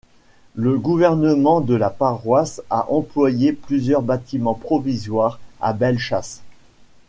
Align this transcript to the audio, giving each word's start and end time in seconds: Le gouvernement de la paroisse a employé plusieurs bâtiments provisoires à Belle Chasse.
Le 0.55 0.79
gouvernement 0.79 1.61
de 1.61 1.75
la 1.75 1.91
paroisse 1.91 2.63
a 2.71 2.91
employé 2.91 3.53
plusieurs 3.53 4.01
bâtiments 4.01 4.55
provisoires 4.55 5.39
à 5.59 5.73
Belle 5.73 5.99
Chasse. 5.99 6.41